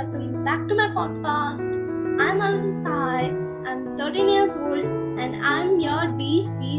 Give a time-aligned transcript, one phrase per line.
[0.00, 1.72] welcome back to my podcast.
[2.18, 3.24] I'm Alvin Sai,
[3.70, 4.84] I'm 13 years old,
[5.22, 6.78] and I'm your DCC,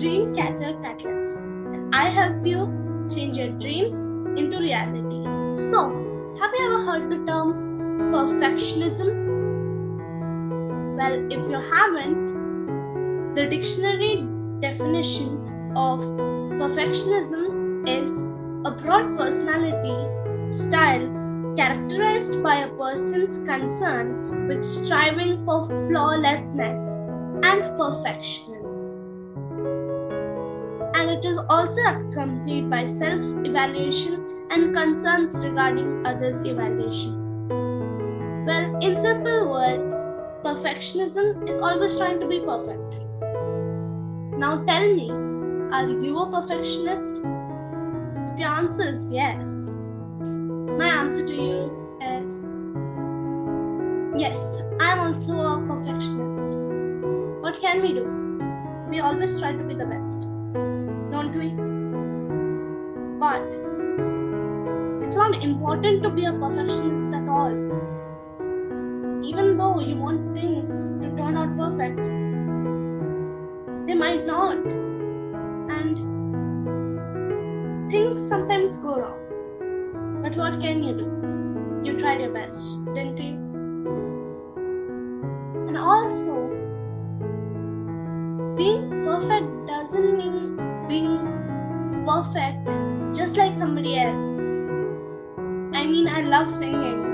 [0.00, 1.38] Dreamcatcher Catalyst.
[1.38, 3.98] And I help you change your dreams
[4.38, 5.22] into reality.
[5.72, 5.80] So,
[6.38, 9.10] have you ever heard the term perfectionism?
[10.98, 14.16] Well, if you haven't, the dictionary
[14.60, 16.00] definition of
[16.60, 18.10] perfectionism is
[18.66, 19.96] a broad personality,
[20.52, 21.15] style,
[21.56, 26.80] characterized by a person's concern with striving for flawlessness
[27.42, 28.54] and perfection.
[30.94, 37.48] And it is also accompanied by self evaluation and concerns regarding others' evaluation.
[38.46, 39.94] Well, in simple words,
[40.44, 42.82] perfectionism is always trying to be perfect.
[44.38, 45.10] Now tell me,
[45.72, 47.22] are you a perfectionist?
[48.32, 49.85] If your answer is yes,
[50.76, 51.70] my answer to you
[52.02, 52.50] is
[54.20, 54.38] yes,
[54.78, 56.48] I'm also a perfectionist.
[57.42, 58.04] What can we do?
[58.90, 60.20] We always try to be the best,
[61.10, 61.48] don't we?
[63.18, 63.40] But
[65.06, 67.56] it's not important to be a perfectionist at all.
[69.24, 70.68] Even though you want things
[71.00, 71.96] to turn out perfect,
[73.86, 74.58] they might not.
[75.76, 75.96] And
[77.90, 79.25] things sometimes go wrong.
[80.26, 81.06] But what can you do?
[81.84, 82.60] You tried your best,
[82.94, 83.34] didn't you?
[85.68, 86.34] And also,
[88.56, 90.56] being perfect doesn't mean
[90.88, 91.22] being
[92.04, 92.66] perfect
[93.14, 94.40] just like somebody else.
[95.72, 97.04] I mean, I love singing,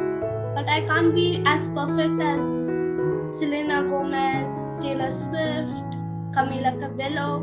[0.54, 2.40] but I can't be as perfect as
[3.36, 5.92] Selena Gomez, Taylor Swift,
[6.34, 7.42] Camila Cabello,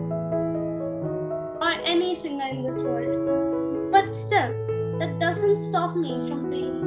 [1.61, 3.91] or any singer in this world.
[3.91, 6.79] But still, that doesn't stop me from being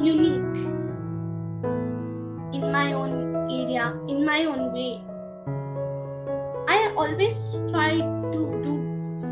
[0.00, 0.56] unique
[2.54, 5.02] in my own area, in my own way.
[6.68, 7.36] I always
[7.70, 8.74] try to do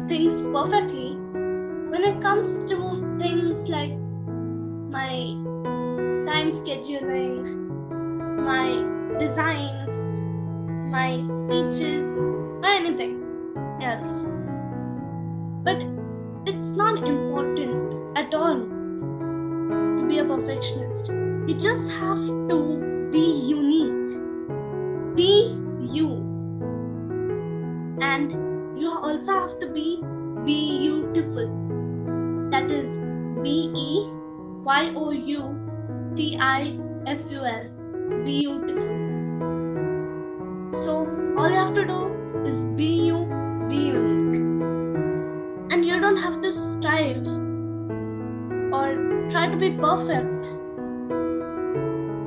[0.08, 1.16] things perfectly
[1.90, 3.96] when it comes to things like
[4.90, 5.10] my
[6.30, 7.34] time scheduling,
[8.44, 10.26] my designs,
[10.92, 13.22] my speeches, or anything
[13.80, 14.33] else.
[16.76, 21.08] Not important at all to be a perfectionist.
[21.46, 22.18] You just have
[22.48, 25.14] to be unique.
[25.14, 25.56] Be
[25.94, 26.08] you.
[28.00, 28.32] And
[28.80, 30.02] you also have to be
[30.44, 31.46] beautiful.
[32.50, 32.98] That is
[33.42, 34.08] B E
[34.64, 35.42] Y O U
[36.16, 37.64] T I F U L.
[38.24, 38.90] Beautiful.
[40.84, 41.06] So
[41.38, 43.24] all you have to do is be you,
[43.68, 44.23] be unique.
[46.24, 47.26] Have to strive
[48.72, 48.86] or
[49.30, 50.44] try to be perfect.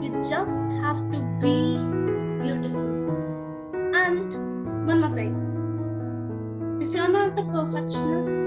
[0.04, 1.80] You just have to be
[2.44, 2.90] beautiful.
[3.74, 5.34] And one more thing.
[6.80, 8.38] If you're not a perfectionist,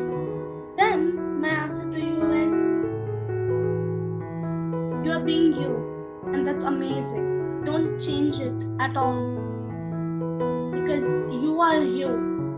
[0.77, 2.55] then my answer to you is
[5.05, 7.65] you are being you, and that's amazing.
[7.65, 9.35] Don't change it at all
[10.71, 11.07] because
[11.43, 12.07] you are you,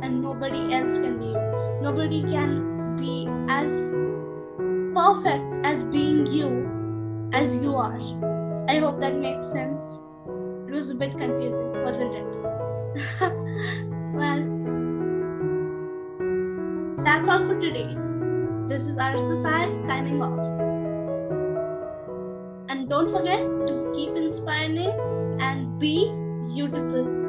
[0.02, 1.40] and nobody else can be you.
[1.80, 3.72] Nobody can be as
[4.94, 6.48] perfect as being you
[7.32, 7.98] as you are.
[8.68, 10.02] I hope that makes sense.
[10.68, 12.26] It was a bit confusing, wasn't it?
[14.18, 14.42] well,
[17.04, 17.96] that's all for today.
[18.68, 20.38] This is RSSI signing off.
[22.68, 25.96] And don't forget to keep inspiring and be
[26.54, 27.21] beautiful.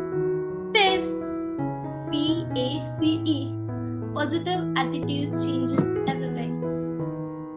[4.23, 6.53] Positive attitude changes everything.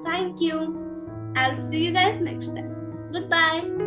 [0.04, 1.32] Thank you.
[1.36, 3.12] I'll see you guys next time.
[3.12, 3.85] Goodbye.